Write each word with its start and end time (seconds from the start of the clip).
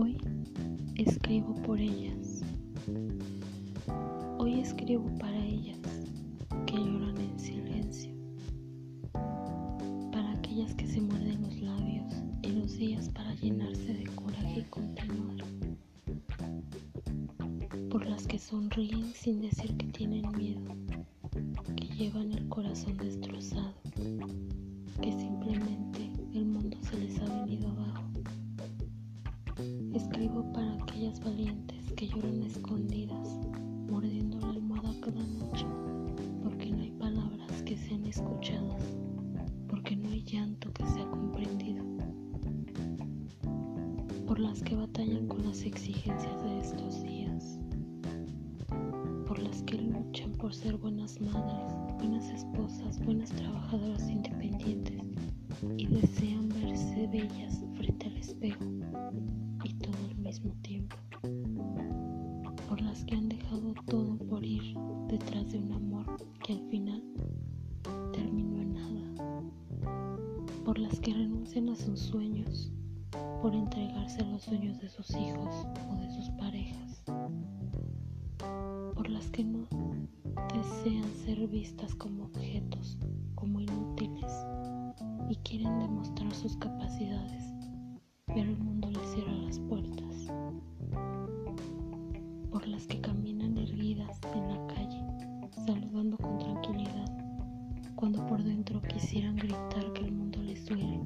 Hoy 0.00 0.16
escribo 0.94 1.56
por 1.62 1.80
ellas. 1.80 2.42
Hoy 4.38 4.60
escribo 4.60 5.06
para 5.18 5.36
ellas 5.44 5.80
que 6.66 6.76
lloran 6.76 7.16
en 7.18 7.40
silencio. 7.40 8.12
Para 10.12 10.30
aquellas 10.34 10.72
que 10.76 10.86
se 10.86 11.00
muerden 11.00 11.42
los 11.42 11.60
labios 11.60 12.14
y 12.42 12.48
los 12.50 12.78
días 12.78 13.08
para 13.08 13.34
llenarse 13.34 13.92
de 13.92 14.04
coraje 14.14 14.60
y 14.60 14.70
continuar. 14.70 15.44
Por 17.90 18.06
las 18.06 18.24
que 18.28 18.38
sonríen 18.38 19.12
sin 19.14 19.40
decir 19.40 19.76
que 19.78 19.86
tienen 19.86 20.30
miedo, 20.36 20.76
que 21.74 21.88
llevan 21.96 22.30
el 22.30 22.48
corazón 22.48 22.96
desde 22.98 23.17
Escribo 29.94 30.52
para 30.52 30.74
aquellas 30.74 31.18
valientes 31.20 31.92
que 31.92 32.08
lloran 32.08 32.42
escondidas, 32.42 33.38
mordiendo 33.88 34.38
la 34.40 34.50
almohada 34.50 34.92
cada 35.00 35.22
noche, 35.26 35.66
porque 36.42 36.70
no 36.70 36.82
hay 36.82 36.90
palabras 36.92 37.62
que 37.62 37.76
sean 37.76 38.04
escuchadas, 38.04 38.82
porque 39.68 39.96
no 39.96 40.10
hay 40.10 40.22
llanto 40.22 40.72
que 40.72 40.84
sea 40.86 41.08
comprendido 41.10 41.84
por 44.26 44.38
las 44.38 44.62
que 44.62 44.76
batallan 44.76 45.26
con 45.26 45.42
las 45.42 45.62
exigencias 45.62 46.42
de 46.44 46.60
estos 46.60 47.02
días, 47.02 47.58
por 49.26 49.38
las 49.38 49.62
que 49.62 49.78
luchan 49.78 50.32
por 50.32 50.54
ser 50.54 50.76
buenas 50.76 51.18
madres, 51.20 51.74
buenas 51.96 52.28
esposas, 52.30 53.02
buenas 53.04 53.30
trabajadoras 53.30 54.08
independientes 54.08 55.02
y 55.78 55.86
desean 55.86 56.50
verse 56.50 57.06
bellas 57.06 57.64
espejo 58.18 58.64
y 59.64 59.74
todo 59.74 59.96
al 60.08 60.16
mismo 60.16 60.52
tiempo, 60.62 60.96
por 62.68 62.80
las 62.80 63.04
que 63.04 63.14
han 63.14 63.28
dejado 63.28 63.74
todo 63.86 64.16
por 64.18 64.44
ir 64.44 64.74
detrás 65.08 65.50
de 65.50 65.58
un 65.58 65.72
amor 65.72 66.06
que 66.44 66.52
al 66.54 66.68
final 66.70 67.02
terminó 68.12 68.60
en 68.60 68.74
nada, 68.74 69.24
por 70.64 70.78
las 70.78 71.00
que 71.00 71.14
renuncian 71.14 71.68
a 71.70 71.76
sus 71.76 71.98
sueños 72.00 72.72
por 73.40 73.54
entregarse 73.54 74.20
a 74.20 74.26
los 74.26 74.42
sueños 74.42 74.78
de 74.80 74.88
sus 74.88 75.10
hijos 75.10 75.66
o 75.90 75.96
de 75.96 76.10
sus 76.10 76.28
parejas, 76.30 77.04
por 78.94 79.08
las 79.08 79.30
que 79.30 79.44
no 79.44 79.66
desean 80.54 81.08
ser 81.24 81.46
vistas 81.46 81.94
como 81.94 82.24
objetos, 82.24 82.98
como 83.36 83.60
inútiles, 83.60 84.32
y 85.28 85.36
quieren 85.36 85.78
demostrar 85.78 86.34
sus 86.34 86.56
capacidades, 86.56 87.44
pero 88.28 88.50
el 88.50 88.58
mundo 88.58 88.90
les 88.90 89.10
cierra 89.10 89.32
las 89.32 89.58
puertas, 89.60 90.32
por 92.50 92.66
las 92.66 92.86
que 92.86 93.00
caminan 93.00 93.56
erguidas 93.58 94.20
en 94.34 94.48
la 94.48 94.66
calle, 94.74 95.02
saludando 95.66 96.16
con 96.16 96.38
tranquilidad, 96.38 97.10
cuando 97.94 98.24
por 98.26 98.42
dentro 98.42 98.80
quisieran 98.82 99.36
gritar 99.36 99.92
que 99.94 100.04
el 100.04 100.12
mundo 100.12 100.42
les 100.42 100.64
duele 100.66 101.00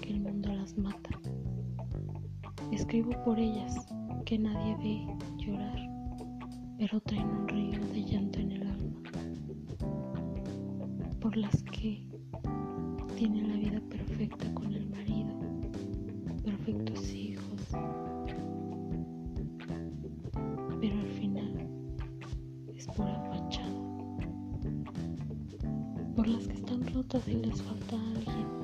que 0.00 0.10
el 0.10 0.20
mundo 0.20 0.52
las 0.52 0.76
mata. 0.76 1.10
Escribo 2.72 3.10
por 3.24 3.38
ellas 3.38 3.86
que 4.24 4.38
nadie 4.38 4.76
ve 4.76 5.06
llorar, 5.38 5.78
pero 6.78 7.00
traen 7.00 7.28
un 7.28 7.48
río 7.48 7.80
de 7.92 8.04
llanto 8.04 8.38
en 8.38 8.52
el 8.52 8.62
alma. 8.62 9.02
Por 11.20 11.36
las 11.36 11.62
que 11.64 12.06
tienen 13.16 13.48
la 13.48 13.56
vida 13.56 13.80
perfecta 13.88 14.54
con 14.54 14.72
el 14.74 14.77
perfectos 16.72 17.14
hijos, 17.14 17.60
pero 20.80 21.00
al 21.00 21.08
final 21.08 21.68
es 22.76 22.86
pura 22.88 23.22
fachada. 23.30 23.68
Por 26.14 26.26
las 26.26 26.46
que 26.46 26.54
están 26.54 26.86
rotas 26.92 27.26
y 27.26 27.34
les 27.34 27.62
falta 27.62 27.96
alguien 27.96 28.58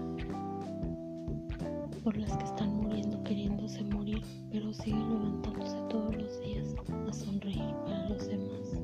por 2.02 2.16
las 2.18 2.36
que 2.36 2.44
están 2.44 2.76
muriendo 2.76 3.22
queriéndose 3.24 3.82
morir, 3.84 4.22
pero 4.52 4.70
siguen 4.74 5.08
levantándose 5.08 5.78
todos 5.88 6.14
los 6.14 6.40
días 6.42 6.74
a 7.08 7.12
sonreír 7.12 7.74
para 7.86 8.08
los 8.10 8.28
demás. 8.28 8.80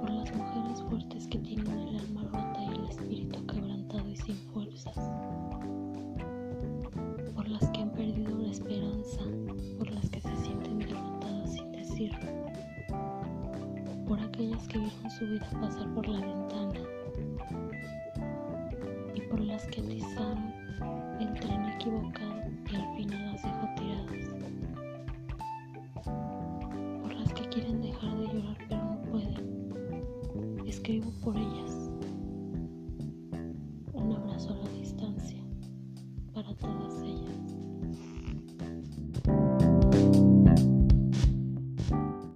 Por 0.00 0.10
las 0.10 0.36
mujeres 0.36 0.75
Por 14.16 14.24
aquellas 14.24 14.66
que 14.68 14.78
vieron 14.78 15.10
su 15.10 15.26
vida 15.26 15.46
pasar 15.60 15.92
por 15.92 16.08
la 16.08 16.20
ventana 16.20 16.80
y 19.14 19.20
por 19.20 19.40
las 19.40 19.66
que 19.66 19.82
atizaron 19.82 20.54
el 21.20 21.34
tren 21.34 21.66
equivocado 21.66 22.40
y 22.72 22.76
al 22.76 22.96
final 22.96 23.32
las 23.32 23.42
dejó 23.42 23.68
tiradas. 23.76 24.30
Por 27.02 27.14
las 27.14 27.34
que 27.34 27.42
quieren 27.50 27.82
dejar 27.82 28.16
de 28.16 28.26
llorar 28.26 28.56
pero 28.70 28.84
no 28.84 29.02
pueden. 29.02 30.66
Escribo 30.66 31.10
por 31.22 31.36
ellas. 31.36 31.90
Un 33.92 34.12
abrazo 34.12 34.54
a 34.54 34.64
la 34.64 34.70
distancia 34.70 35.42
para 36.32 36.54
todas 36.54 37.02
ellas. 37.02 37.55